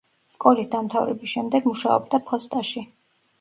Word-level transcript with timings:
სკოლის 0.35 0.71
დამთავრების 0.75 1.33
შემდეგ 1.33 1.67
მუშაობდა 1.73 2.21
ფოსტაში. 2.31 2.85